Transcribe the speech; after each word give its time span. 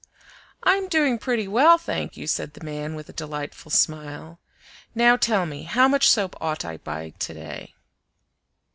"I'm 0.63 0.87
doing 0.87 1.19
pretty 1.19 1.47
well, 1.47 1.77
thank 1.77 2.17
you," 2.17 2.25
said 2.25 2.55
the 2.55 2.65
man, 2.65 2.95
with 2.95 3.07
a 3.07 3.13
delightful 3.13 3.69
smile. 3.69 4.39
"Now 4.95 5.15
tell 5.15 5.45
me, 5.45 5.61
how 5.61 5.87
much 5.87 6.09
soap 6.09 6.35
ought 6.41 6.65
I 6.65 6.77
to 6.77 6.83
buy 6.83 7.11
to 7.19 7.33
day?" 7.35 7.75